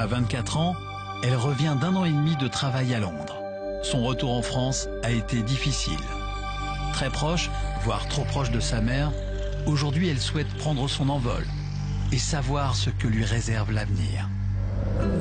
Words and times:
À 0.00 0.06
24 0.06 0.58
ans, 0.58 0.76
elle 1.24 1.34
revient 1.34 1.74
d'un 1.80 1.96
an 1.96 2.04
et 2.04 2.12
demi 2.12 2.36
de 2.36 2.46
travail 2.46 2.94
à 2.94 3.00
Londres. 3.00 3.42
Son 3.82 4.04
retour 4.04 4.30
en 4.32 4.42
France 4.42 4.88
a 5.02 5.10
été 5.10 5.42
difficile. 5.42 5.98
Très 6.92 7.10
proche, 7.10 7.50
voire 7.82 8.06
trop 8.06 8.22
proche 8.22 8.52
de 8.52 8.60
sa 8.60 8.80
mère, 8.80 9.10
aujourd'hui 9.66 10.06
elle 10.08 10.20
souhaite 10.20 10.46
prendre 10.58 10.86
son 10.88 11.08
envol 11.08 11.44
et 12.12 12.18
savoir 12.18 12.76
ce 12.76 12.90
que 12.90 13.08
lui 13.08 13.24
réserve 13.24 13.72
l'avenir. 13.72 14.28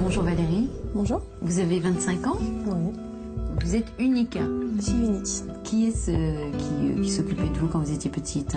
Bonjour 0.04 0.22
Valérie. 0.22 0.70
Bonjour. 0.94 1.23
Vous 1.42 1.58
avez 1.58 1.80
25 1.80 2.28
ans 2.28 2.38
Oui. 2.40 2.94
Vous 3.64 3.76
êtes 3.76 3.92
unique. 3.98 4.38
Je 4.78 4.82
suis 4.84 4.94
unique. 4.94 5.64
Qui 5.64 5.88
est-ce 5.88 6.12
qui, 6.56 7.02
qui 7.02 7.09
s'occupait 7.09 7.50
de 7.50 7.58
vous 7.58 7.68
quand 7.68 7.80
vous 7.80 7.92
étiez 7.92 8.12
petite? 8.12 8.56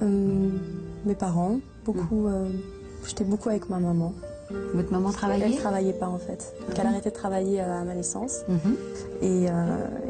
Euh, 0.00 0.48
mes 1.04 1.14
parents, 1.14 1.58
beaucoup. 1.84 2.28
euh, 2.28 2.48
J'étais 3.06 3.24
beaucoup 3.24 3.50
avec 3.50 3.68
ma 3.68 3.78
maman. 3.78 4.14
Votre 4.74 4.90
maman 4.92 5.08
Elle 5.10 5.14
travaillait 5.14 5.56
travaillait 5.56 5.92
pas 5.92 6.08
en 6.08 6.18
fait. 6.18 6.54
Donc 6.68 6.78
elle 6.78 6.86
a 6.86 6.90
arrêté 6.90 7.10
de 7.10 7.14
travailler 7.14 7.60
euh, 7.60 7.80
à 7.80 7.84
ma 7.84 7.94
naissance. 7.94 8.40
Mhm. 8.48 8.76
Et, 9.22 9.46
euh, 9.48 9.52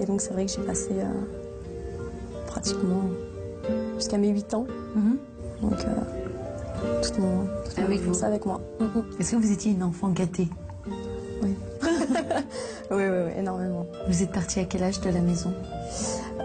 et 0.00 0.06
donc 0.06 0.20
c'est 0.20 0.32
vrai 0.32 0.46
que 0.46 0.52
j'ai 0.52 0.62
passé 0.62 0.90
euh, 0.92 1.04
pratiquement 2.46 3.02
jusqu'à 3.96 4.18
mes 4.18 4.28
8 4.28 4.54
ans. 4.54 4.66
Mhm. 4.94 5.16
Donc 5.62 5.80
euh, 5.80 7.00
toute 7.02 7.18
mon, 7.18 7.46
toute 7.64 7.78
Avec 7.78 8.00
enfance 8.00 8.18
vous. 8.18 8.24
avec 8.24 8.46
moi. 8.46 8.60
Est-ce 9.20 9.32
que 9.32 9.36
vous 9.36 9.52
étiez 9.52 9.72
une 9.72 9.82
enfant 9.82 10.08
gâtée 10.08 10.48
Oui. 11.42 11.56
oui, 11.82 11.92
oui, 12.90 13.04
oui, 13.26 13.32
énormément. 13.38 13.86
Vous 14.08 14.22
êtes 14.22 14.32
partie 14.32 14.60
à 14.60 14.64
quel 14.64 14.82
âge 14.82 15.00
de 15.00 15.10
la 15.10 15.20
maison 15.20 15.52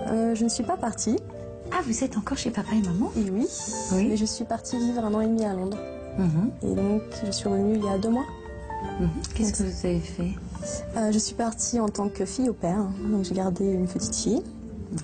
Euh, 0.10 0.36
je 0.36 0.44
ne 0.44 0.50
suis 0.50 0.64
pas 0.64 0.78
partie. 0.78 1.18
Ah, 1.72 1.82
vous 1.86 2.04
êtes 2.04 2.18
encore 2.18 2.38
chez 2.38 2.50
papa 2.50 2.70
et 2.74 2.82
maman 2.88 3.12
Et 3.18 3.30
oui. 3.30 3.46
Oui. 3.94 4.08
Mais 4.10 4.18
je 4.18 4.26
suis 4.26 4.46
partie 4.46 4.78
vivre 4.78 5.04
un 5.04 5.14
an 5.14 5.22
et 5.22 5.28
demi 5.28 5.44
à 5.44 5.54
Londres. 5.54 5.78
Mhm. 6.18 6.52
Et 6.64 6.76
donc 6.76 7.02
je 7.26 7.32
suis 7.32 7.48
revenue 7.48 7.76
il 7.78 7.86
y 7.86 7.90
a 7.90 7.98
deux 7.98 8.10
mois. 8.10 8.26
Mhm. 9.00 9.10
Qu'est-ce 9.36 9.54
que 9.54 9.64
vous 9.64 9.86
avez 9.86 10.00
fait 10.00 10.32
Euh, 10.98 11.12
je 11.12 11.20
suis 11.20 11.36
partie 11.36 11.80
en 11.80 11.90
tant 11.90 12.10
que 12.10 12.26
fille 12.26 12.50
au 12.50 12.54
père, 12.54 12.86
donc 13.12 13.24
j'ai 13.24 13.36
gardé 13.36 13.66
une 13.66 13.88
petite 13.88 14.16
fille 14.16 14.44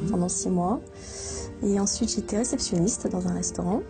pendant 0.09 0.29
six 0.29 0.49
mois. 0.49 0.79
Et 1.63 1.79
ensuite 1.79 2.09
j'étais 2.13 2.37
réceptionniste 2.37 3.07
dans 3.07 3.27
un 3.27 3.33
restaurant. 3.33 3.81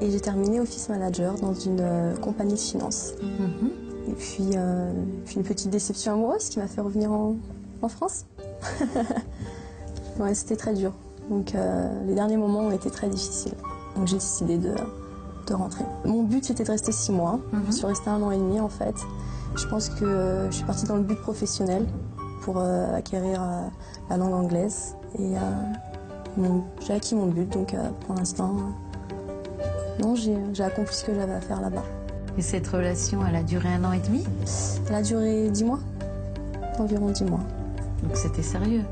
Et 0.00 0.10
j'ai 0.10 0.20
terminé 0.20 0.58
office 0.60 0.88
manager 0.88 1.34
dans 1.36 1.54
une 1.54 1.78
euh, 1.80 2.16
compagnie 2.16 2.54
de 2.54 2.58
finance. 2.58 3.12
Mhm. 3.22 3.70
Et 4.08 4.14
puis, 4.14 4.50
euh, 4.56 4.92
puis 5.24 5.36
une 5.36 5.44
petite 5.44 5.70
déception 5.70 6.14
amoureuse 6.14 6.48
qui 6.48 6.58
m'a 6.58 6.66
fait 6.66 6.80
revenir 6.80 7.12
en, 7.12 7.36
en 7.82 7.88
France. 7.88 8.26
ouais, 10.18 10.34
c'était 10.34 10.56
très 10.56 10.74
dur. 10.74 10.92
Donc 11.30 11.54
euh, 11.54 11.88
les 12.06 12.14
derniers 12.14 12.36
moments 12.36 12.60
ont 12.60 12.72
été 12.72 12.90
très 12.90 13.08
difficiles. 13.08 13.54
Donc 13.96 14.08
j'ai 14.08 14.16
décidé 14.16 14.58
de, 14.58 14.74
de 15.46 15.54
rentrer. 15.54 15.84
Mon 16.04 16.22
but 16.22 16.44
c'était 16.44 16.64
de 16.64 16.70
rester 16.70 16.92
six 16.92 17.12
mois. 17.12 17.38
Mhm. 17.52 17.62
Je 17.66 17.72
suis 17.72 17.86
restée 17.86 18.10
un 18.10 18.22
an 18.22 18.30
et 18.30 18.36
demi 18.38 18.60
en 18.60 18.68
fait. 18.68 18.94
Je 19.56 19.66
pense 19.66 19.88
que 19.90 20.04
euh, 20.04 20.50
je 20.50 20.56
suis 20.56 20.64
partie 20.64 20.86
dans 20.86 20.96
le 20.96 21.02
but 21.02 21.20
professionnel 21.20 21.86
pour 22.42 22.56
euh, 22.58 22.94
acquérir 22.96 23.42
euh, 23.42 23.60
la 24.10 24.16
langue 24.16 24.32
anglaise. 24.34 24.96
Et 25.18 25.34
j'ai 26.86 26.94
acquis 26.94 27.14
mon 27.14 27.26
but, 27.26 27.52
donc 27.52 27.74
pour 28.06 28.14
l'instant, 28.14 28.54
non, 30.00 30.14
j'ai 30.14 30.36
j'ai 30.54 30.64
accompli 30.64 30.94
ce 30.94 31.04
que 31.04 31.14
j'avais 31.14 31.34
à 31.34 31.40
faire 31.42 31.60
là-bas. 31.60 31.82
Et 32.38 32.42
cette 32.42 32.66
relation, 32.66 33.20
elle 33.28 33.36
a 33.36 33.42
duré 33.42 33.68
un 33.68 33.84
an 33.84 33.92
et 33.92 33.98
demi? 34.00 34.24
Elle 34.88 34.94
a 34.94 35.02
duré 35.02 35.50
dix 35.50 35.64
mois, 35.64 35.80
environ 36.78 37.10
dix 37.10 37.24
mois. 37.24 37.40
Donc 38.02 38.16
c'était 38.16 38.42
sérieux? 38.42 38.84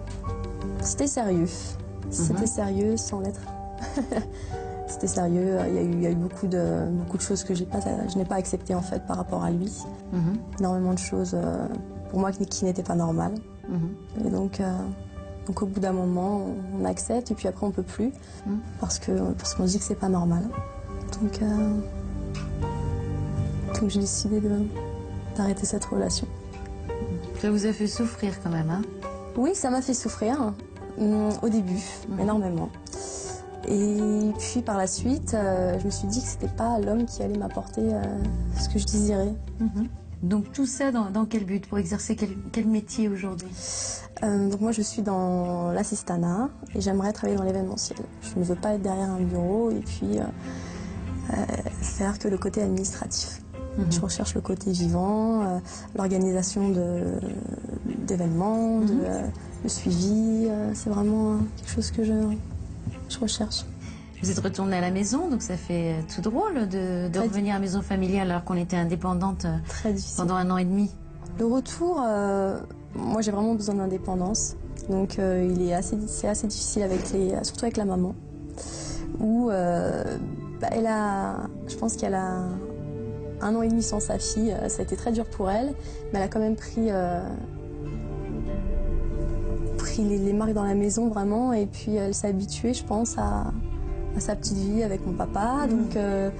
C'était 0.83 1.07
sérieux. 1.07 1.49
C'était 2.11 2.41
Mhm. 2.41 2.47
sérieux 2.47 2.97
sans 2.99 3.21
l'être. 3.21 3.41
C'était 4.91 5.07
sérieux. 5.07 5.57
Il 5.69 5.75
y 5.75 5.79
a 5.79 5.83
eu, 5.83 5.91
il 5.93 6.03
y 6.03 6.07
a 6.07 6.11
eu 6.11 6.15
beaucoup, 6.17 6.49
de, 6.49 6.85
beaucoup 6.91 7.17
de 7.17 7.23
choses 7.23 7.45
que 7.45 7.53
pas, 7.63 7.79
je 8.13 8.19
n'ai 8.19 8.25
pas 8.25 8.35
acceptées 8.35 8.75
en 8.75 8.83
fait 8.83 9.07
par 9.07 9.17
rapport 9.17 9.45
à 9.45 9.51
lui. 9.51 9.73
Mhm. 10.13 10.37
Énormément 10.59 10.93
de 10.95 10.99
choses 10.99 11.33
euh, 11.35 11.67
pour 12.11 12.19
moi 12.19 12.33
qui, 12.33 12.65
n'étaient 12.65 12.83
pas 12.83 12.97
normales. 12.97 13.35
Mhm. 13.69 14.27
Et 14.27 14.31
donc, 14.31 14.59
euh, 14.61 14.73
donc 15.47 15.63
au 15.63 15.67
bout 15.67 15.79
d'un 15.81 15.93
moment, 15.93 16.43
on 16.79 16.85
accepte 16.85 17.31
et 17.31 17.35
puis 17.35 17.47
après 17.47 17.65
on 17.67 17.71
peut 17.71 17.85
plus 17.85 18.13
Mhm. 18.47 18.59
parce 18.81 18.99
que 18.99 19.13
parce 19.39 19.55
qu'on 19.55 19.67
se 19.67 19.73
dit 19.73 19.79
que 19.79 19.85
c'est 19.85 19.95
pas 19.95 20.09
normal. 20.09 20.43
Donc, 21.23 21.41
euh, 21.41 21.47
donc 23.81 23.91
j'ai 23.91 24.01
décidé 24.01 24.43
d'arrêter 25.37 25.67
cette 25.67 25.85
relation. 25.85 26.27
Ça 27.41 27.51
vous 27.51 27.65
a 27.65 27.73
fait 27.73 27.87
souffrir 27.87 28.43
quand 28.43 28.51
même, 28.51 28.71
hein? 28.71 28.83
Oui, 29.37 29.55
ça 29.55 29.71
m'a 29.71 29.81
fait 29.83 29.95
souffrir 29.95 30.53
hum, 30.99 31.31
au 31.43 31.49
début, 31.49 31.81
Mhm. 32.09 32.21
énormément. 32.21 32.69
Et 33.71 34.33
puis 34.39 34.63
par 34.63 34.77
la 34.77 34.87
suite, 34.89 35.35
euh, 35.35 35.79
je 35.79 35.87
me 35.87 35.91
suis 35.91 36.09
dit 36.09 36.21
que 36.21 36.27
c'était 36.27 36.49
pas 36.49 36.79
l'homme 36.81 37.05
qui 37.07 37.23
allait 37.23 37.39
m'apporter 37.39 37.83
euh, 37.85 38.03
ce 38.59 38.69
que 38.69 38.79
je 38.79 38.87
désirais. 38.87 39.33
Mhm. 39.61 39.87
Donc 40.25 40.53
tout 40.53 40.67
ça 40.67 40.91
dans, 40.93 41.11
dans 41.11 41.25
quel 41.25 41.45
but? 41.45 41.67
Pour 41.69 41.79
exercer 41.79 42.17
quel, 42.17 42.31
quel 42.53 42.67
métier 42.67 43.09
aujourd'hui? 43.09 43.49
Euh, 44.23 44.51
donc 44.51 44.61
moi, 44.61 44.73
je 44.73 44.83
suis 44.83 45.03
dans 45.03 45.71
l'assistanat 45.73 46.51
et 46.75 46.81
j'aimerais 46.81 47.13
travailler 47.13 47.39
dans 47.39 47.45
l'événementiel. 47.45 47.99
Je 48.23 48.39
ne 48.39 48.45
veux 48.45 48.57
pas 48.57 48.75
être 48.75 48.83
derrière 48.83 49.09
un 49.11 49.21
bureau 49.21 49.71
et 49.71 49.81
puis 49.81 50.19
faire 51.81 52.19
que 52.19 52.29
le 52.29 52.37
côté 52.39 52.61
administratif. 52.63 53.41
Mhm. 53.79 53.87
Je 53.91 54.01
recherche 54.01 54.35
le 54.35 54.41
côté 54.41 54.73
vivant, 54.73 55.61
l'organisation 55.95 56.71
de- 56.71 57.21
d'événements, 58.05 58.81
de, 58.81 58.93
Mhm. 58.93 59.31
le 59.63 59.69
suivi. 59.69 60.49
c'est 60.75 60.91
vraiment 60.91 61.37
quelque 61.57 61.71
chose 61.71 61.91
que 61.93 62.03
je, 62.05 62.13
je 63.11 63.19
recherche. 63.19 63.65
Vous 64.23 64.31
êtes 64.31 64.39
retournée 64.39 64.77
à 64.77 64.81
la 64.83 64.91
maison, 64.91 65.29
donc 65.29 65.41
ça 65.41 65.57
fait 65.57 65.95
euh, 65.95 66.03
tout 66.15 66.21
drôle 66.21 66.69
de, 66.69 67.19
revenir 67.19 67.55
à 67.55 67.57
la 67.57 67.61
maison 67.61 67.81
familiale 67.81 68.31
alors 68.31 68.45
qu'on 68.45 68.57
était 68.57 68.77
indépendante 68.77 69.47
euh, 69.47 69.57
Très 69.67 69.95
pendant 70.17 70.35
un 70.35 70.51
an 70.51 70.59
et 70.59 70.65
demi. 70.65 70.91
Le 71.39 71.47
retour, 71.47 72.03
euh, 72.05 72.59
moi 72.95 73.23
j'ai 73.23 73.31
vraiment 73.31 73.55
besoin 73.55 73.77
d'indépendance. 73.77 74.57
Donc 74.91 75.19
euh, 75.19 75.49
il 75.51 75.63
est 75.63 75.73
assez, 75.73 75.97
c'est 76.07 76.29
assez 76.29 76.47
difficile 76.47 76.83
avec 76.83 77.13
les, 77.13 77.33
surtout 77.45 77.65
avec 77.65 77.79
la 77.79 77.87
maman, 77.87 78.15
où 79.19 79.51
euh, 79.51 80.05
bah, 80.61 80.69
elle 80.73 80.87
a, 80.87 81.49
je 81.67 81.77
pense 81.77 81.97
qu'elle 81.97 82.15
a 82.15 82.45
un 83.41 83.55
an 83.55 83.63
et 83.63 83.69
demi 83.69 83.83
sans 83.83 84.01
sa 84.01 84.19
fille. 84.19 84.55
Ça 84.69 84.81
a 84.81 84.83
été 84.83 84.97
très 84.97 85.13
dur 85.13 85.25
pour 85.25 85.51
elle, 85.51 85.69
mais 86.13 86.19
elle 86.19 86.23
a 86.23 86.29
quand 86.29 86.41
même 86.41 86.57
pris, 86.57 86.91
pris 89.81 90.05
les, 90.05 90.19
les 90.19 90.33
marques 90.33 90.53
dans 90.53 90.65
la 90.65 90.75
maison 90.75 91.09
vraiment, 91.09 91.53
et 91.53 91.67
puis 91.67 91.95
elle 91.97 92.15
s'est 92.15 92.29
habituée, 92.29 92.75
je 92.75 92.85
pense, 92.85 93.19
à, 93.19 93.53
à 94.17 94.21
sa 94.21 94.37
petite 94.37 94.57
vie 94.57 94.83
avec 94.83 95.07
mon 95.07 95.13
papa. 95.13 95.67
Donc 95.69 95.97
euh, 95.97 96.31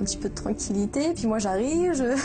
un 0.00 0.04
petit 0.04 0.16
peu 0.16 0.28
de 0.28 0.34
tranquillité. 0.34 1.12
Puis 1.14 1.26
moi 1.26 1.38
j'arrive, 1.38 1.92
je 1.94 2.16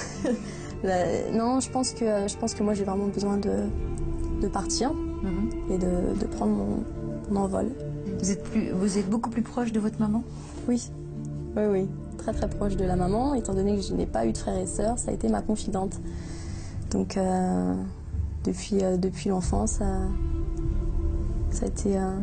Là, 0.84 1.06
non, 1.34 1.60
je 1.60 1.70
pense 1.70 1.92
que, 1.92 2.28
je 2.28 2.38
pense 2.38 2.54
que 2.54 2.64
moi 2.64 2.74
j'ai 2.74 2.84
vraiment 2.84 3.08
besoin 3.08 3.38
de, 3.38 3.68
de 4.42 4.48
partir 4.48 4.92
Mhm. 5.22 5.50
et 5.74 5.78
de, 5.78 6.18
de 6.18 6.26
prendre 6.28 6.54
mon, 6.54 6.84
mon 7.30 7.42
envol. 7.42 7.68
Vous 8.20 8.32
êtes, 8.32 8.42
plus, 8.44 8.72
vous 8.72 8.98
êtes 8.98 9.10
beaucoup 9.10 9.30
plus 9.30 9.42
proche 9.42 9.74
de 9.74 9.80
votre 9.82 10.00
maman? 10.00 10.24
Oui, 10.68 10.90
oui, 11.58 11.64
oui. 11.70 11.88
Très 12.18 12.32
très 12.32 12.50
proche 12.50 12.78
de 12.78 12.86
la 12.86 12.96
maman, 12.96 13.34
étant 13.34 13.54
donné 13.54 13.76
que 13.76 13.82
je 13.82 13.94
n'ai 13.94 14.06
pas 14.06 14.26
eu 14.26 14.32
de 14.32 14.38
frères 14.38 14.58
et 14.58 14.66
sœurs, 14.66 14.98
ça 14.98 15.12
a 15.12 15.14
été 15.14 15.28
ma 15.28 15.42
confidente. 15.42 16.00
Donc 16.92 17.18
euh, 17.18 17.74
depuis, 18.46 18.82
euh, 18.82 18.96
depuis 18.96 19.30
l'enfance, 19.30 19.80
euh, 19.82 20.06
ça 21.52 21.66
a 21.66 21.68
été. 21.68 21.98
euh, 21.98 22.18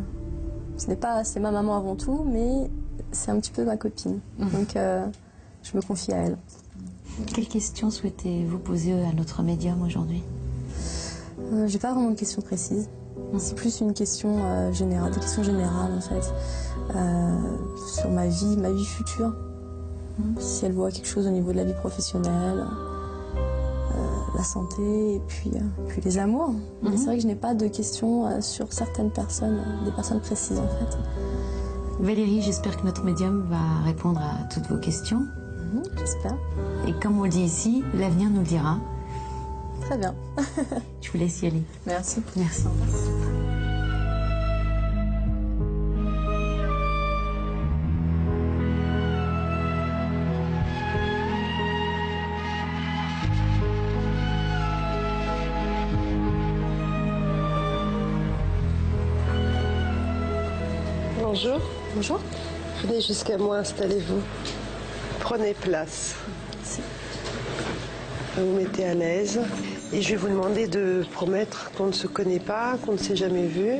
ce 0.77 0.87
n'est 0.87 0.95
pas, 0.95 1.23
c'est 1.23 1.39
ma 1.39 1.51
maman 1.51 1.75
avant 1.75 1.95
tout, 1.95 2.23
mais 2.25 2.69
c'est 3.11 3.31
un 3.31 3.39
petit 3.39 3.51
peu 3.51 3.65
ma 3.65 3.77
copine. 3.77 4.19
Mhm. 4.39 4.49
Donc 4.51 4.75
euh, 4.75 5.05
je 5.63 5.75
me 5.77 5.81
confie 5.81 6.13
à 6.13 6.17
elle. 6.17 6.37
Quelles 7.33 7.47
questions 7.47 7.89
souhaitez-vous 7.89 8.59
poser 8.59 8.93
à 8.93 9.11
notre 9.13 9.41
médium 9.41 9.81
aujourd'hui? 9.81 10.21
Euh, 11.51 11.65
J'ai 11.67 11.79
pas 11.79 11.93
vraiment 11.93 12.11
de 12.11 12.15
questions 12.15 12.41
précises. 12.41 12.89
C'est 13.39 13.55
plus 13.55 13.81
une 13.81 13.93
question 13.93 14.37
euh, 14.43 14.71
générale, 14.71 15.11
des 15.11 15.19
questions 15.19 15.43
générales 15.43 15.91
en 15.97 16.01
fait, 16.01 16.33
Euh, 16.95 17.37
sur 17.95 18.09
ma 18.11 18.27
vie, 18.27 18.55
ma 18.57 18.71
vie 18.71 18.85
future. 18.85 19.33
Si 20.39 20.65
elle 20.65 20.71
voit 20.73 20.89
quelque 20.91 21.07
chose 21.07 21.27
au 21.27 21.31
niveau 21.31 21.51
de 21.51 21.57
la 21.57 21.63
vie 21.63 21.73
professionnelle, 21.73 22.65
la 24.37 24.43
santé 24.43 25.15
et 25.15 25.21
puis, 25.27 25.51
euh, 25.55 25.85
puis 25.87 26.01
les 26.01 26.17
amours. 26.19 26.53
Mhm. 26.83 26.95
c'est 26.95 27.05
vrai 27.05 27.15
que 27.17 27.23
je 27.23 27.27
n'ai 27.27 27.35
pas 27.35 27.55
de 27.55 27.67
questions 27.67 28.27
euh, 28.27 28.41
sur 28.41 28.71
certaines 28.71 29.09
personnes, 29.11 29.59
euh, 29.65 29.85
des 29.85 29.91
personnes 29.91 30.21
précises 30.21 30.59
en 30.59 30.67
fait. 30.67 30.97
Valérie, 31.99 32.41
j'espère 32.41 32.77
que 32.79 32.85
notre 32.85 33.03
médium 33.03 33.47
va 33.49 33.83
répondre 33.83 34.21
à 34.21 34.43
toutes 34.53 34.67
vos 34.67 34.77
questions. 34.77 35.21
Mhm, 35.73 35.83
J'espère. 35.97 36.37
Et 36.87 36.93
comme 36.93 37.19
on 37.19 37.23
le 37.23 37.29
dit 37.29 37.41
ici, 37.41 37.83
l'avenir 37.95 38.29
nous 38.29 38.41
le 38.41 38.45
dira. 38.45 38.77
Très 39.81 39.97
bien. 39.97 40.13
Je 41.01 41.11
vous 41.11 41.17
laisse 41.17 41.41
y 41.41 41.47
aller. 41.47 41.63
Merci. 41.87 42.21
Merci. 42.35 42.65
Bonjour, 61.29 61.59
Bonjour. 61.93 62.21
venez 62.85 63.01
jusqu'à 63.01 63.37
moi, 63.37 63.57
installez-vous. 63.57 64.21
Prenez 65.19 65.53
place. 65.53 66.15
Vous 68.37 68.49
vous 68.49 68.57
mettez 68.57 68.85
à 68.85 68.93
l'aise. 68.93 69.41
Et 69.91 70.01
je 70.01 70.11
vais 70.11 70.15
vous 70.15 70.29
demander 70.29 70.67
de 70.67 71.03
promettre 71.11 71.69
qu'on 71.77 71.87
ne 71.87 71.91
se 71.91 72.07
connaît 72.07 72.39
pas, 72.39 72.77
qu'on 72.85 72.93
ne 72.93 72.97
s'est 72.97 73.17
jamais 73.17 73.45
vu. 73.45 73.71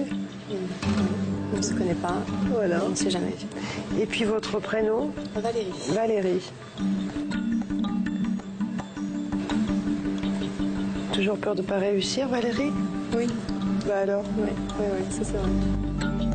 On 1.54 1.56
ne 1.58 1.62
se 1.62 1.74
connaît 1.74 1.94
pas. 1.94 2.18
Voilà. 2.52 2.82
On 2.86 2.90
ne 2.90 2.96
s'est 2.96 3.10
jamais 3.10 3.32
vu. 3.32 4.02
Et 4.02 4.06
puis 4.06 4.26
votre 4.26 4.60
prénom 4.60 5.12
Valérie. 5.34 5.72
Valérie. 5.92 6.52
Toujours 11.14 11.38
peur 11.38 11.56
de 11.56 11.62
ne 11.62 11.66
pas 11.68 11.78
réussir, 11.78 12.28
Valérie? 12.28 12.74
Oui. 13.16 13.28
Bah 13.88 14.00
alors? 14.00 14.26
Oui, 14.38 14.50
oui, 14.80 14.86
oui, 15.00 15.06
ça 15.16 15.24
c'est 15.24 15.38
vrai. 15.38 16.27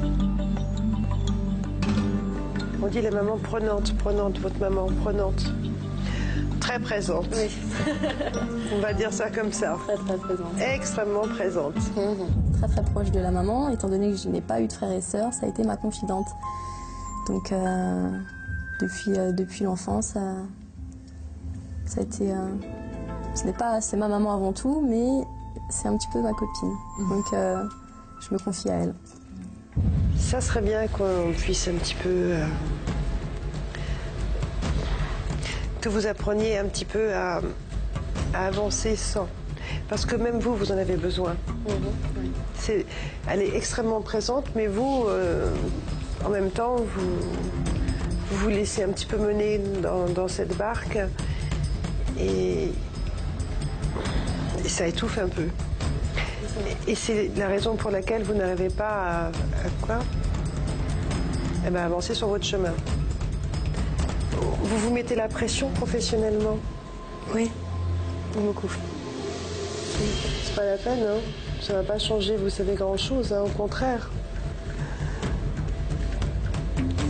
On 2.83 2.87
dit 2.89 3.01
la 3.01 3.11
maman 3.11 3.39
prenante, 3.39 3.97
prenante, 3.99 4.39
votre 4.41 4.59
maman 4.59 4.87
prenante. 5.03 5.53
Très 6.61 6.79
présente. 6.79 7.27
Oui, 7.33 7.51
On 8.77 8.81
va 8.81 8.93
dire 8.93 9.13
ça 9.13 9.31
comme 9.31 9.53
ça. 9.53 9.77
très 9.87 9.97
très 9.97 10.17
présente. 10.17 10.47
Extrêmement 10.61 11.23
présente. 11.29 11.75
Très 12.59 12.69
très 12.69 12.83
proche 12.93 13.11
de 13.11 13.21
la 13.21 13.31
maman, 13.31 13.69
étant 13.69 13.89
donné 13.89 14.11
que 14.13 14.17
je 14.17 14.29
n'ai 14.29 14.41
pas 14.41 14.61
eu 14.61 14.67
de 14.69 14.73
frères 14.73 14.93
et 14.93 15.01
sœurs, 15.01 15.33
ça 15.33 15.47
a 15.47 15.49
été 15.49 15.65
ma 15.65 15.77
confidente. 15.77 16.27
Donc 17.29 17.53
euh, 17.53 18.11
depuis, 18.81 19.13
euh, 19.17 19.33
depuis 19.33 19.65
l'enfance, 19.65 20.15
euh, 20.17 20.43
ça 21.87 22.01
a 22.01 22.05
été. 22.05 22.33
euh, 22.33 22.37
ce 23.35 23.45
n'est 23.45 23.53
pas, 23.53 23.81
c'est 23.81 23.97
ma 23.97 24.09
maman 24.09 24.35
avant 24.35 24.53
tout, 24.53 24.85
mais 24.89 25.25
c'est 25.71 25.89
un 25.89 25.97
petit 25.97 26.09
peu 26.13 26.21
ma 26.21 26.33
copine. 26.33 26.73
Donc 27.09 27.25
euh, 27.33 27.63
je 28.21 28.35
me 28.35 28.39
confie 28.39 28.71
à 28.71 28.75
elle. 28.75 28.95
Ça 30.17 30.41
serait 30.41 30.63
bien 30.63 30.87
qu'on 30.87 31.33
puisse 31.37 31.67
un 31.67 31.73
petit 31.75 31.95
peu. 31.97 32.35
Que 35.83 35.89
vous 35.89 36.07
appreniez 36.07 36.57
un 36.59 36.67
petit 36.67 36.85
peu 36.85 37.13
à, 37.13 37.41
à 38.33 38.47
avancer 38.47 38.95
sans. 38.95 39.27
Parce 39.89 40.07
que 40.07 40.15
même 40.15 40.39
vous, 40.39 40.55
vous 40.55 40.71
en 40.71 40.79
avez 40.79 40.97
besoin. 40.97 41.35
C'est, 42.57 42.87
elle 43.29 43.43
est 43.43 43.57
extrêmement 43.57 44.01
présente, 44.01 44.47
mais 44.55 44.69
vous, 44.69 45.07
euh, 45.09 45.53
en 46.25 46.29
même 46.29 46.51
temps, 46.51 46.77
vous, 46.77 47.19
vous 48.31 48.37
vous 48.37 48.49
laissez 48.49 48.85
un 48.85 48.91
petit 48.91 49.07
peu 49.07 49.17
mener 49.17 49.59
dans, 49.83 50.07
dans 50.09 50.29
cette 50.29 50.57
barque 50.57 50.99
et, 52.19 52.69
et 54.65 54.69
ça 54.69 54.87
étouffe 54.87 55.19
un 55.19 55.29
peu. 55.29 55.49
Et 56.87 56.95
c'est 56.95 57.33
la 57.37 57.49
raison 57.49 57.75
pour 57.75 57.91
laquelle 57.91 58.23
vous 58.23 58.35
n'arrivez 58.35 58.69
pas 58.69 58.85
à, 58.85 59.27
à 59.27 59.71
quoi? 59.81 59.99
Eh 61.67 61.71
ben, 61.71 61.83
avancer 61.83 62.15
sur 62.15 62.29
votre 62.29 62.45
chemin. 62.45 62.73
Vous 64.73 64.79
vous 64.79 64.91
mettez 64.95 65.15
la 65.15 65.29
pression 65.29 65.69
professionnellement 65.69 66.57
Oui. 67.35 67.51
Beaucoup. 68.35 68.71
C'est 70.45 70.55
pas 70.57 70.65
la 70.65 70.79
peine, 70.79 71.03
hein. 71.03 71.21
Ça 71.61 71.75
va 71.75 71.83
pas 71.83 71.99
changer, 71.99 72.37
vous 72.37 72.49
savez 72.49 72.73
grand-chose, 72.73 73.35
hein, 73.35 73.43
au 73.45 73.51
contraire. 73.51 74.11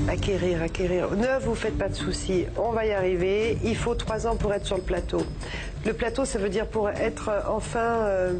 Acquérir, 0.08 0.60
acquérir. 0.60 1.12
Ne 1.12 1.38
vous 1.38 1.54
faites 1.54 1.78
pas 1.78 1.88
de 1.88 1.94
soucis, 1.94 2.46
on 2.56 2.72
va 2.72 2.84
y 2.84 2.90
arriver. 2.90 3.56
Il 3.62 3.76
faut 3.76 3.94
trois 3.94 4.26
ans 4.26 4.34
pour 4.34 4.52
être 4.52 4.66
sur 4.66 4.76
le 4.76 4.82
plateau. 4.82 5.24
Le 5.86 5.92
plateau, 5.92 6.24
ça 6.24 6.40
veut 6.40 6.48
dire 6.48 6.66
pour 6.66 6.90
être 6.90 7.28
euh, 7.28 7.42
enfin 7.48 7.78
euh, 7.78 8.32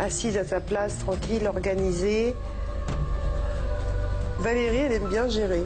assise 0.00 0.36
à 0.36 0.44
sa 0.44 0.58
place, 0.58 0.98
tranquille, 0.98 1.46
organisée. 1.46 2.34
Valérie, 4.40 4.78
elle 4.78 4.92
aime 4.94 5.08
bien 5.08 5.28
gérer. 5.28 5.62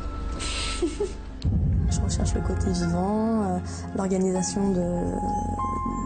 Je 2.22 2.24
recherche 2.24 2.34
le 2.34 2.54
côté 2.54 2.70
vivant, 2.72 3.42
euh, 3.44 3.58
l'organisation 3.96 4.72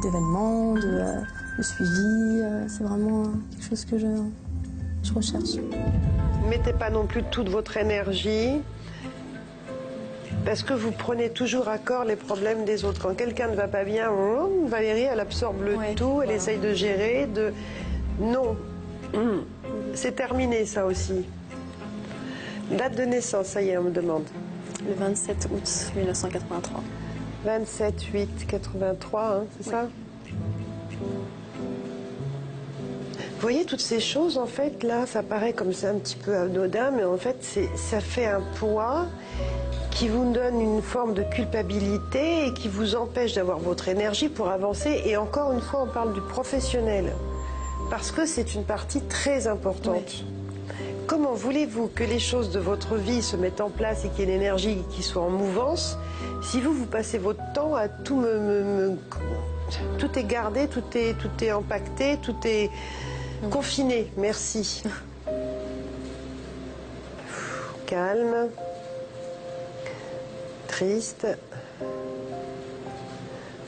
d'événements, 0.03 0.75
de, 0.75 0.81
euh, 0.85 1.21
le 1.59 1.63
suivi. 1.63 2.41
euh, 2.41 2.65
c'est 2.69 2.85
vraiment 2.85 3.25
quelque 3.51 3.69
chose 3.69 3.85
que 3.85 3.99
je, 3.99 4.07
je 5.03 5.13
recherche. 5.13 5.57
mettez 6.49 6.73
pas 6.73 6.91
non 6.91 7.07
plus 7.07 7.23
toute 7.25 7.49
votre 7.49 7.77
énergie 7.77 8.61
parce 10.45 10.63
que 10.63 10.75
vous 10.75 10.93
prenez 10.93 11.31
toujours 11.31 11.69
à 11.69 11.79
corps 11.79 12.05
les 12.05 12.17
problèmes 12.17 12.65
des 12.65 12.85
autres. 12.85 13.01
Quand 13.03 13.17
quelqu'un 13.17 13.49
ne 13.49 13.57
va 13.57 13.67
pas 13.67 13.83
bien, 13.85 14.11
Valérie, 14.67 15.09
elle 15.11 15.21
absorbe 15.21 15.63
le 15.65 15.75
Ouais, 15.77 15.95
tout, 15.95 16.05
elle 16.05 16.15
voilà. 16.27 16.35
essaye 16.35 16.59
de 16.59 16.75
gérer, 16.75 17.27
de... 17.27 17.53
Non. 18.21 18.57
C'est 19.95 20.13
terminé, 20.17 20.67
ça 20.67 20.85
aussi. 20.87 21.25
Date 22.77 22.97
de 22.97 23.05
naissance, 23.05 23.47
ça 23.47 23.63
y 23.63 23.69
est, 23.69 23.79
on 23.79 23.85
me 23.85 23.91
demande. 23.91 24.25
Le 24.87 24.95
27 24.95 25.49
août 25.53 25.93
1983. 25.97 26.83
27, 27.45 28.03
8, 28.13 28.47
83, 28.49 29.23
hein, 29.23 29.45
c'est 29.57 29.71
ça? 29.71 29.89
Vous 33.35 33.41
voyez 33.41 33.65
toutes 33.65 33.81
ces 33.81 34.01
choses, 34.01 34.39
en 34.39 34.47
fait, 34.47 34.83
là, 34.83 35.07
ça 35.07 35.23
paraît 35.23 35.53
comme 35.53 35.73
ça 35.73 35.91
un 35.91 35.99
petit 35.99 36.17
peu 36.17 36.35
anodin, 36.35 36.91
mais 36.91 37.05
en 37.05 37.17
fait, 37.17 37.47
ça 37.77 38.01
fait 38.01 38.27
un 38.27 38.41
poids 38.59 39.07
qui 39.91 40.09
vous 40.09 40.33
donne 40.33 40.61
une 40.61 40.83
forme 40.83 41.15
de 41.15 41.23
culpabilité 41.23 42.47
et 42.47 42.55
qui 42.55 42.69
vous 42.69 42.97
empêche 42.97 43.35
d'avoir 43.35 43.59
votre 43.59 43.89
énergie 43.89 44.29
pour 44.29 44.49
avancer. 44.49 45.03
Et 45.05 45.17
encore 45.17 45.53
une 45.53 45.61
fois, 45.61 45.83
on 45.83 45.93
parle 45.93 46.13
du 46.13 46.23
professionnel, 46.23 47.13
parce 47.91 48.11
que 48.11 48.27
c'est 48.27 48.55
une 48.55 48.65
partie 48.65 49.03
très 49.03 49.47
importante. 49.47 50.25
Comment 51.07 51.35
voulez-vous 51.35 51.89
que 51.89 52.03
les 52.05 52.19
choses 52.19 52.51
de 52.51 52.59
votre 52.59 52.97
vie 52.97 53.23
se 53.23 53.37
mettent 53.37 53.61
en 53.61 53.71
place 53.71 54.05
et 54.05 54.09
qu'il 54.09 54.21
y 54.21 54.23
ait 54.23 54.35
une 54.35 54.41
énergie 54.41 54.79
qui 54.91 55.03
soit 55.03 55.23
en 55.23 55.31
mouvance 55.31 55.99
si 56.43 56.61
vous, 56.61 56.73
vous 56.75 56.87
passez 56.87 57.19
votre 57.19 57.41
temps 57.55 57.75
à 57.75 57.89
tout 57.89 58.17
me... 58.17 58.39
me- 58.39 58.63
me- 58.91 58.97
tout 59.99 60.19
est 60.19 60.25
gardé, 60.25 60.69
tout 60.69 60.83
est, 60.95 61.15
tout 61.19 61.31
est 61.43 61.51
empaqueté, 61.53 62.19
tout 62.23 62.37
est 62.45 62.71
confiné. 63.51 64.11
Merci. 64.19 64.83
Calme. 67.87 68.49
Triste. 70.69 71.27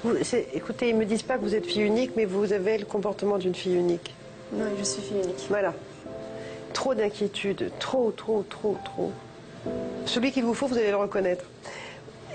Vous- 0.04 0.14
écoutez, 0.52 0.90
ils 0.90 0.96
me 0.96 1.04
disent 1.06 1.22
pas 1.22 1.38
que 1.38 1.42
vous 1.42 1.54
êtes 1.54 1.66
fille 1.66 1.82
unique, 1.82 2.12
mais 2.14 2.26
vous 2.26 2.52
avez 2.52 2.76
le 2.78 2.84
comportement 2.84 3.38
d'une 3.38 3.54
fille 3.54 3.74
unique. 3.76 4.14
Oui, 4.52 4.60
je 4.78 4.84
suis 4.84 5.02
fille 5.02 5.16
unique. 5.24 5.46
Voilà. 5.48 5.72
Trop 6.86 6.94
d'inquiétude, 6.94 7.72
trop, 7.80 8.12
trop, 8.12 8.44
trop, 8.48 8.76
trop. 8.84 9.10
Celui 10.04 10.30
qu'il 10.30 10.44
vous 10.44 10.54
faut, 10.54 10.68
vous 10.68 10.78
allez 10.78 10.90
le 10.90 10.96
reconnaître. 10.96 11.44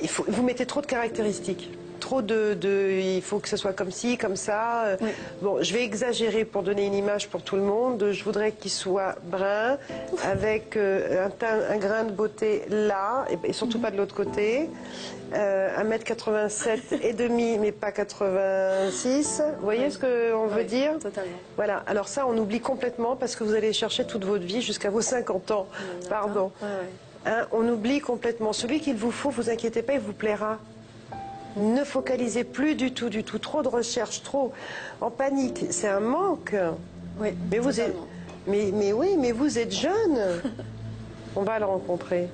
Il 0.01 0.09
faut, 0.09 0.25
vous 0.27 0.43
mettez 0.43 0.65
trop 0.65 0.81
de 0.81 0.87
caractéristiques. 0.87 1.71
Trop 2.01 2.21
de, 2.21 2.55
de- 2.55 2.89
Il 3.15 3.21
faut 3.21 3.39
que 3.39 3.47
ce 3.47 3.55
soit 3.55 3.71
comme 3.73 3.91
ci, 3.91 4.17
comme 4.17 4.35
ça. 4.35 4.83
Euh, 4.85 4.97
Bon, 5.41 5.61
je 5.63 5.71
vais 5.73 5.83
exagérer 5.83 6.43
pour 6.43 6.63
donner 6.63 6.85
une 6.85 6.93
image 6.95 7.29
pour 7.29 7.41
tout 7.43 7.55
le 7.55 7.61
monde. 7.61 8.09
Je 8.11 8.23
voudrais 8.23 8.51
qu'il 8.51 8.71
soit 8.71 9.15
brun, 9.23 9.77
avec 10.23 10.75
euh, 10.75 11.25
un, 11.25 11.29
teint- 11.29 11.63
un 11.69 11.77
grain 11.77 12.03
de 12.03 12.11
beauté 12.11 12.63
là, 12.69 13.25
et, 13.29 13.37
et 13.49 13.53
surtout 13.53 13.79
pas 13.79 13.91
de 13.91 13.97
l'autre 13.97 14.15
côté. 14.15 14.69
Euh, 15.33 15.69
1m87 15.81 16.79
et 17.03 17.13
demi, 17.13 17.57
mais 17.57 17.71
pas 17.71 17.91
86. 17.91 19.41
Vous 19.59 19.63
voyez 19.63 19.89
ce 19.89 19.97
qu'on 19.99 20.47
veut 20.47 20.57
Oui, 20.61 20.65
dire? 20.65 20.93
totalement. 20.99 21.31
voilà, 21.55 21.83
alors 21.87 22.07
ça, 22.09 22.25
on 22.27 22.37
oublie 22.37 22.59
complètement 22.59 23.15
parce 23.15 23.35
que 23.37 23.43
vous 23.43 23.53
allez 23.53 23.71
chercher 23.73 24.05
toute 24.05 24.25
votre 24.25 24.43
vie 24.43 24.61
jusqu'à 24.61 24.89
vos 24.89 25.01
50 25.01 25.51
ans. 25.51 25.67
Pardon. 26.09 26.51
Ouais, 26.61 26.67
ouais. 26.67 27.31
Hein, 27.31 27.47
on 27.51 27.67
oublie 27.69 27.99
complètement. 28.01 28.51
Celui 28.51 28.79
qu'il 28.79 28.95
vous 28.95 29.11
faut, 29.11 29.29
vous 29.29 29.49
inquiétez 29.49 29.83
pas, 29.83 29.93
il 29.93 29.99
vous 29.99 30.11
plaira. 30.13 30.57
Ne 31.57 31.83
focalisez 31.83 32.43
plus 32.43 32.75
du 32.75 32.93
tout, 32.93 33.09
du 33.09 33.23
tout. 33.23 33.37
Trop 33.39 33.61
de 33.61 33.67
recherche, 33.67 34.23
trop 34.23 34.51
en 35.01 35.09
panique. 35.09 35.65
C'est 35.69 35.89
un 35.89 35.99
manque. 35.99 36.55
Oui, 37.19 37.29
Mais 37.51 37.59
vous 37.59 37.79
êtes, 37.81 37.95
mais, 38.47 38.71
mais 38.73 38.93
oui, 38.93 39.15
mais 39.19 39.31
vous 39.31 39.57
êtes 39.59 39.73
jeune. 39.73 40.19
On 41.35 41.41
va 41.43 41.59
le 41.59 41.65
rencontrer. 41.65 42.27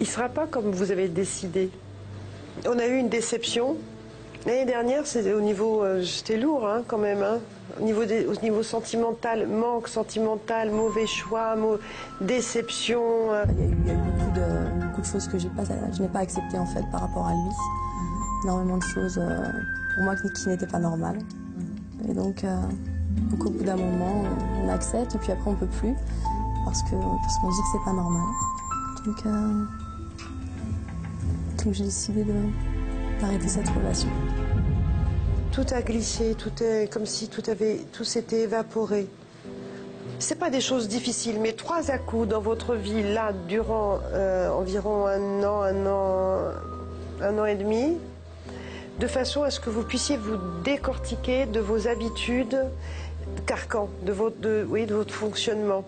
Il 0.00 0.06
sera 0.06 0.28
pas 0.28 0.46
comme 0.46 0.70
vous 0.72 0.90
avez 0.90 1.08
décidé. 1.08 1.70
On 2.66 2.78
a 2.78 2.86
eu 2.86 2.96
une 2.98 3.08
déception. 3.08 3.76
L'année 4.46 4.64
dernière, 4.64 5.06
c'était 5.06 5.32
au 5.32 5.40
niveau, 5.40 5.82
euh, 5.84 6.02
c'était 6.04 6.36
lourd 6.36 6.66
hein, 6.66 6.82
quand 6.86 6.98
même. 6.98 7.22
hein. 7.22 7.38
Au 7.80 7.84
niveau, 7.84 8.04
des- 8.04 8.26
au 8.26 8.34
niveau 8.42 8.62
sentimental, 8.62 9.46
manque 9.46 9.88
sentimental, 9.88 10.70
mauvais 10.70 11.06
choix, 11.06 11.54
mau- 11.56 11.78
déception. 12.20 13.32
euh. 13.32 13.44
Il 13.48 13.60
y 13.60 13.62
a 13.62 13.66
eu, 13.66 13.76
il 13.84 13.86
y 13.86 13.90
a 13.90 13.94
eu 13.94 13.96
beaucoup, 13.96 14.30
de, 14.34 14.40
beaucoup 14.40 14.71
de 15.02 15.06
choses 15.06 15.28
que 15.28 15.36
pas, 15.48 15.64
je 15.92 16.02
n'ai 16.02 16.08
pas 16.08 16.20
acceptées 16.20 16.58
en 16.58 16.66
fait 16.66 16.84
par 16.90 17.02
rapport 17.02 17.26
à 17.26 17.32
lui. 17.32 17.54
Énormément 18.44 18.78
de 18.78 18.82
choses 18.82 19.18
euh, 19.18 19.52
pour 19.94 20.04
moi 20.04 20.16
qui, 20.16 20.28
qui 20.32 20.48
n'étaient 20.48 20.66
pas 20.66 20.78
normales. 20.78 21.18
Et 22.08 22.14
donc, 22.14 22.42
euh, 22.44 22.56
donc 23.30 23.44
au 23.44 23.50
bout 23.50 23.64
d'un 23.64 23.76
moment, 23.76 24.24
on, 24.64 24.68
accepte 24.68 25.14
et 25.14 25.18
puis 25.18 25.32
après 25.32 25.50
on 25.50 25.54
peut 25.54 25.66
plus 25.66 25.94
parce 26.64 26.82
que 26.84 26.94
parce 26.94 27.38
qu'on 27.38 27.50
dit 27.50 27.60
que 27.60 27.68
c'est 27.72 27.84
pas 27.84 27.92
normal. 27.92 28.22
Donc, 29.04 29.26
euh, 29.26 29.64
donc 31.64 31.74
j'ai 31.74 31.84
décidé 31.84 32.24
de 32.24 32.34
d'arrêter 33.20 33.48
cette 33.48 33.68
relation. 33.68 34.08
Tout 35.52 35.66
a 35.72 35.82
glissé, 35.82 36.34
tout 36.34 36.62
est 36.62 36.90
comme 36.90 37.06
si 37.06 37.28
tout 37.28 37.42
avait, 37.48 37.80
tout 37.92 38.04
s'était 38.04 38.42
évaporé. 38.42 39.08
C'est 40.22 40.38
pas 40.38 40.50
des 40.50 40.60
choses 40.60 40.86
difficiles, 40.86 41.40
mais 41.40 41.52
trois 41.52 41.90
à 41.90 41.98
coups 41.98 42.28
dans 42.28 42.40
votre 42.40 42.76
vie 42.76 43.02
là 43.02 43.32
durant 43.48 43.98
euh, 44.12 44.48
environ 44.50 45.06
un 45.08 45.42
an, 45.42 45.62
un 45.62 45.84
an, 45.84 46.38
un 47.20 47.38
an 47.40 47.44
et 47.44 47.56
demi, 47.56 47.98
de 49.00 49.08
façon 49.08 49.42
à 49.42 49.50
ce 49.50 49.58
que 49.58 49.68
vous 49.68 49.82
puissiez 49.82 50.16
vous 50.16 50.36
décortiquer 50.62 51.46
de 51.46 51.58
vos 51.58 51.88
habitudes 51.88 52.56
carcans, 53.46 53.88
de 54.06 54.12
votre, 54.12 54.64
oui, 54.68 54.86
de 54.86 54.94
votre 54.94 55.12
fonctionnement, 55.12 55.84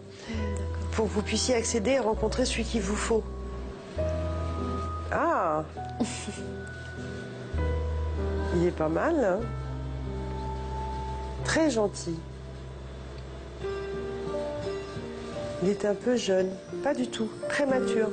pour 0.90 1.06
que 1.06 1.10
vous 1.12 1.22
puissiez 1.22 1.54
accéder 1.54 1.92
et 1.92 2.00
rencontrer 2.00 2.44
celui 2.44 2.64
qu'il 2.64 2.82
vous 2.82 2.96
faut. 2.96 3.22
Ah 5.12 5.62
Il 8.56 8.66
est 8.66 8.76
pas 8.76 8.88
mal, 8.88 9.14
hein? 9.24 9.38
Très 11.44 11.70
gentil. 11.70 12.18
Il 15.64 15.70
est 15.70 15.84
un 15.86 15.94
peu 15.94 16.14
jeune, 16.16 16.48
pas 16.82 16.92
du 16.94 17.08
tout, 17.08 17.28
très 17.48 17.64
mature. 17.66 18.10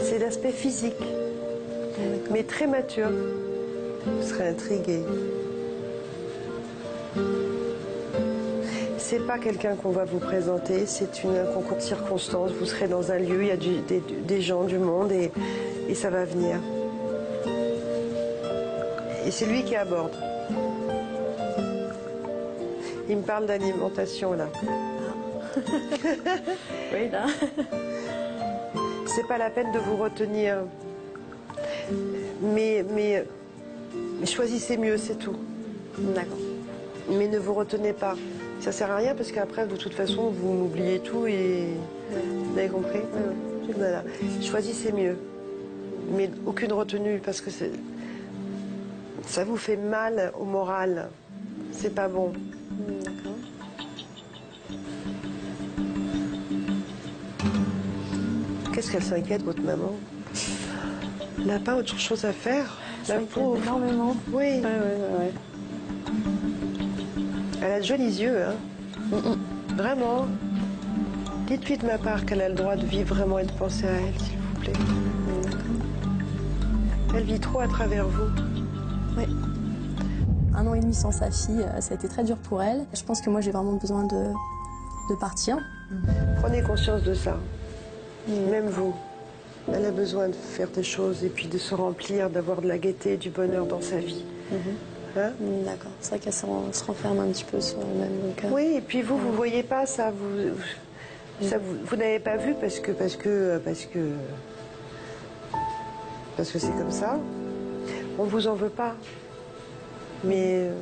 C'est 0.00 0.18
l'aspect 0.18 0.50
physique, 0.52 0.94
mais 2.30 2.42
très 2.42 2.66
mature. 2.66 3.08
Vous 4.06 4.22
serez 4.26 4.48
intrigué. 4.48 5.00
C'est 8.98 9.26
pas 9.26 9.38
quelqu'un 9.38 9.76
qu'on 9.76 9.90
va 9.90 10.04
vous 10.04 10.18
présenter, 10.18 10.84
c'est 10.86 11.22
une- 11.24 11.36
un 11.36 11.44
concours 11.52 11.76
de 11.78 11.82
circonstances. 11.82 12.50
Vous 12.52 12.66
serez 12.66 12.88
dans 12.88 13.12
un 13.12 13.18
lieu, 13.18 13.42
il 13.42 13.48
y 13.48 13.50
a 13.50 13.56
du- 13.56 13.80
des, 13.88 14.02
des 14.26 14.40
gens, 14.40 14.64
du 14.64 14.78
monde 14.78 15.12
et, 15.12 15.30
et 15.88 15.94
ça 15.94 16.10
va 16.10 16.24
venir. 16.24 16.56
Et 19.26 19.30
c'est 19.30 19.46
lui 19.46 19.62
qui 19.62 19.74
aborde. 19.76 20.12
Il 23.08 23.18
me 23.18 23.22
parle 23.22 23.46
d'alimentation 23.46 24.32
là. 24.32 24.48
Oui, 26.92 27.08
là. 27.10 27.26
C'est 29.06 29.26
pas 29.26 29.38
la 29.38 29.50
peine 29.50 29.72
de 29.72 29.78
vous 29.78 29.96
retenir. 29.96 30.58
Mais, 32.40 32.84
mais, 32.94 33.24
mais 34.20 34.26
choisissez 34.26 34.76
mieux, 34.76 34.96
c'est 34.96 35.16
tout. 35.16 35.36
D'accord. 35.98 36.38
Mais 37.08 37.28
ne 37.28 37.38
vous 37.38 37.54
retenez 37.54 37.92
pas. 37.92 38.16
Ça 38.60 38.72
sert 38.72 38.90
à 38.90 38.96
rien 38.96 39.14
parce 39.14 39.30
qu'après, 39.30 39.66
de 39.66 39.76
toute 39.76 39.94
façon, 39.94 40.30
vous 40.30 40.64
oubliez 40.64 41.00
tout 41.00 41.26
et. 41.26 41.68
Vous 42.10 42.58
avez 42.58 42.68
compris 42.68 43.00
Voilà. 43.76 44.02
Choisissez 44.40 44.92
mieux. 44.92 45.16
Mais 46.10 46.30
aucune 46.46 46.72
retenue 46.72 47.20
parce 47.24 47.40
que 47.40 47.50
ça 49.26 49.44
vous 49.44 49.56
fait 49.56 49.76
mal 49.76 50.32
au 50.38 50.44
moral. 50.44 51.08
C'est 51.72 51.94
pas 51.94 52.08
bon. 52.08 52.32
D'accord. 53.04 53.32
Qu'est-ce 58.84 58.92
qu'elle 58.92 59.02
s'inquiète, 59.02 59.42
votre 59.44 59.62
maman 59.62 59.92
Elle 61.38 61.46
n'a 61.46 61.58
pas 61.58 61.74
autre 61.76 61.98
chose 61.98 62.22
à 62.26 62.32
faire 62.34 62.66
La 63.08 63.18
pauvre. 63.20 63.56
énormément. 63.62 64.14
Oui. 64.30 64.42
Ouais, 64.42 64.60
ouais, 64.60 64.62
ouais, 64.62 65.18
ouais. 65.20 65.32
Elle 67.62 67.72
a 67.72 67.80
de 67.80 67.84
jolis 67.84 68.20
yeux, 68.20 68.42
hein. 68.42 69.22
Vraiment. 69.74 70.26
Dites-lui 71.46 71.78
de 71.78 71.86
ma 71.86 71.96
part 71.96 72.26
qu'elle 72.26 72.42
a 72.42 72.50
le 72.50 72.54
droit 72.54 72.76
de 72.76 72.84
vivre 72.84 73.14
vraiment 73.14 73.38
et 73.38 73.46
de 73.46 73.52
penser 73.52 73.86
à 73.86 73.92
elle, 73.92 74.20
s'il 74.20 74.36
vous 74.36 74.60
plaît. 74.60 74.72
Elle 77.16 77.24
vit 77.24 77.40
trop 77.40 77.60
à 77.60 77.68
travers 77.68 78.06
vous. 78.06 79.16
Ouais. 79.16 79.26
Un 80.54 80.66
an 80.66 80.74
et 80.74 80.80
demi 80.80 80.92
sans 80.92 81.10
sa 81.10 81.30
fille, 81.30 81.62
euh, 81.62 81.80
ça 81.80 81.94
a 81.94 81.96
été 81.96 82.06
très 82.06 82.22
dur 82.24 82.36
pour 82.36 82.62
elle. 82.62 82.84
Je 82.92 83.02
pense 83.02 83.22
que 83.22 83.30
moi 83.30 83.40
j'ai 83.40 83.50
vraiment 83.50 83.76
besoin 83.76 84.04
de, 84.04 84.26
de 85.08 85.14
partir. 85.18 85.56
Prenez 86.42 86.60
conscience 86.62 87.02
de 87.02 87.14
ça. 87.14 87.38
Même 88.28 88.68
vous. 88.68 88.94
Elle 89.72 89.86
a 89.86 89.90
besoin 89.90 90.28
de 90.28 90.34
faire 90.34 90.68
des 90.68 90.82
choses 90.82 91.24
et 91.24 91.28
puis 91.28 91.46
de 91.46 91.56
se 91.58 91.74
remplir, 91.74 92.28
d'avoir 92.30 92.60
de 92.60 92.68
la 92.68 92.76
gaieté, 92.78 93.16
du 93.16 93.30
bonheur 93.30 93.64
dans 93.66 93.80
sa 93.80 93.96
vie. 93.98 94.24
Hein? 95.16 95.30
Mm, 95.40 95.64
D'accord. 95.64 95.90
C'est 96.00 96.10
vrai 96.10 96.18
qu'elle 96.18 96.32
se 96.32 96.44
renferme 96.84 97.20
un 97.20 97.28
petit 97.28 97.44
peu 97.44 97.60
sur 97.60 97.78
elle-même. 97.80 98.10
euh, 98.44 98.48
Oui, 98.52 98.74
et 98.76 98.80
puis 98.80 99.00
vous, 99.02 99.16
vous 99.16 99.32
voyez 99.32 99.62
pas 99.62 99.86
ça, 99.86 100.10
vous, 100.10 101.46
ça, 101.46 101.56
vous, 101.58 101.76
vous 101.84 101.96
n'avez 101.96 102.18
pas 102.18 102.36
vu 102.36 102.54
parce 102.60 102.78
que, 102.80 102.92
parce 102.92 103.16
que, 103.16 103.58
parce 103.64 103.84
que, 103.86 103.98
parce 106.36 106.50
que 106.50 106.58
c'est 106.58 106.72
comme 106.76 106.90
ça. 106.90 107.18
On 108.18 108.24
vous 108.24 108.46
en 108.46 108.54
veut 108.54 108.68
pas, 108.70 108.94
mais 110.24 110.68
euh, 110.68 110.72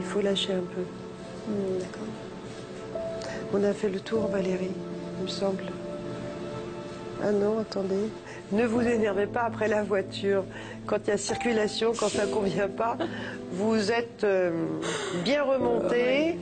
il 0.00 0.04
faut 0.06 0.20
lâcher 0.20 0.52
un 0.54 0.60
peu. 0.74 0.82
mm, 1.52 1.78
D'accord. 1.80 2.08
On 3.52 3.62
a 3.64 3.72
fait 3.72 3.88
le 3.90 4.00
tour, 4.00 4.28
Valérie, 4.28 4.70
il 5.18 5.24
me 5.24 5.28
semble. 5.28 5.62
Ah 7.26 7.32
non, 7.32 7.60
attendez. 7.60 8.10
Ne 8.52 8.66
vous 8.66 8.82
énervez 8.82 9.26
pas 9.26 9.44
après 9.44 9.66
la 9.66 9.82
voiture. 9.82 10.44
Quand 10.86 10.98
il 11.06 11.10
y 11.10 11.12
a 11.12 11.16
circulation, 11.16 11.92
quand 11.98 12.10
ça 12.10 12.26
ne 12.26 12.30
convient 12.32 12.68
pas, 12.68 12.98
vous 13.52 13.90
êtes 13.90 14.24
euh, 14.24 14.50
bien 15.24 15.42
remonté. 15.42 16.36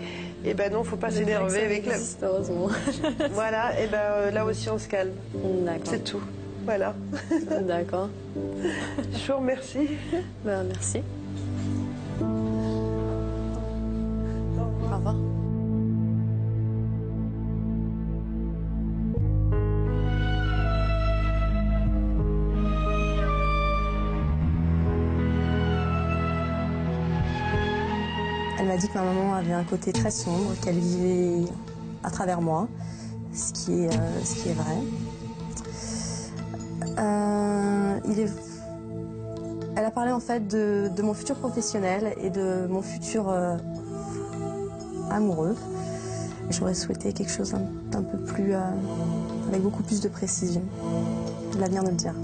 Et 0.44 0.54
ben 0.54 0.72
non, 0.72 0.82
faut 0.82 0.96
pas 0.96 1.12
s'énerver 1.12 1.62
avec 1.62 1.86
la. 1.86 1.94
heureusement. 2.22 2.68
Voilà, 3.30 3.80
et 3.80 3.86
ben 3.86 3.98
euh, 4.00 4.30
là 4.32 4.44
aussi 4.44 4.68
on 4.70 4.78
se 4.78 4.88
calme. 4.88 5.12
D'accord. 5.64 5.80
C'est 5.84 6.02
tout. 6.02 6.22
Voilà. 6.64 6.94
D'accord. 7.62 8.08
Je 8.34 9.32
vous 9.32 9.38
remercie. 9.38 9.88
Ben, 10.44 10.64
merci. 10.64 11.00
Au 14.90 14.96
revoir. 14.96 15.14
Elle 28.62 28.68
m'a 28.68 28.76
dit 28.76 28.86
que 28.86 28.94
ma 28.94 29.02
maman 29.02 29.34
avait 29.34 29.54
un 29.54 29.64
côté 29.64 29.92
très 29.92 30.12
sombre, 30.12 30.52
qu'elle 30.62 30.78
vivait 30.78 31.50
à 32.04 32.12
travers 32.12 32.40
moi, 32.40 32.68
ce 33.34 33.52
qui 33.52 33.72
est, 33.72 33.88
euh, 33.88 34.24
ce 34.24 34.34
qui 34.36 34.50
est 34.50 34.52
vrai. 34.52 34.76
Euh. 36.96 37.98
Elle 39.74 39.84
a 39.84 39.90
parlé 39.90 40.12
en 40.12 40.20
fait 40.20 40.46
de, 40.46 40.88
de 40.94 41.02
mon 41.02 41.12
futur 41.12 41.34
professionnel 41.34 42.14
et 42.22 42.30
de 42.30 42.68
mon 42.70 42.82
futur 42.82 43.30
euh, 43.30 43.56
amoureux. 45.10 45.56
J'aurais 46.50 46.74
souhaité 46.74 47.12
quelque 47.12 47.32
chose 47.32 47.56
d'un 47.90 48.02
peu 48.02 48.18
plus, 48.18 48.54
avec 48.54 49.60
beaucoup 49.60 49.82
plus 49.82 50.00
de 50.00 50.08
précision. 50.08 50.62
L'avenir 51.58 51.82
nous 51.82 51.90
le 51.90 51.96
dira. 51.96 52.14